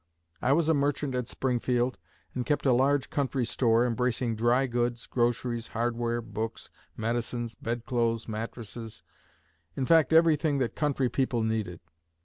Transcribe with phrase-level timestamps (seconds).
[0.41, 1.99] I was a merchant at Springfield,
[2.33, 8.27] and kept a large country store, embracing dry goods, groceries, hardware, books, medicines, bed clothes,
[8.27, 9.03] mattresses,
[9.75, 11.81] in fact, everything that country people needed.